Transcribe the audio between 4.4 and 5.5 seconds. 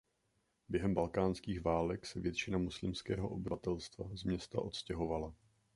odstěhovala.